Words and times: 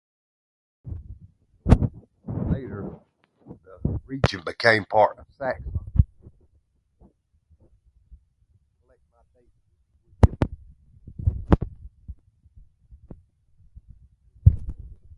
Later 2.25 2.89
the 3.83 4.01
region 4.07 4.41
became 4.43 4.81
a 4.81 4.85
part 4.87 5.19
of 5.19 5.27
Saxony. 5.37 5.77